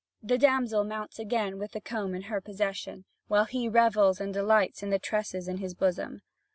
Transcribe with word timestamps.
The 0.23 0.39
damsel 0.39 0.83
mounts 0.83 1.19
again 1.19 1.59
with 1.59 1.73
the 1.73 1.79
comb 1.79 2.15
in 2.15 2.23
her 2.23 2.41
possession; 2.41 3.05
while 3.27 3.45
he 3.45 3.69
revels 3.69 4.19
and 4.19 4.33
delights 4.33 4.81
in 4.81 4.89
the 4.89 4.97
tresses 4.97 5.47
in 5.47 5.57
his 5.57 5.75
bosom. 5.75 6.23